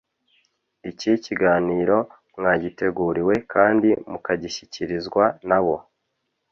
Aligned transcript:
iki 0.89 1.11
kiganiro 1.23 1.97
mwagiteguriwe 2.37 3.35
kandi 3.53 3.89
mukagishyikirizwa 4.11 5.23
nabo 5.47 5.75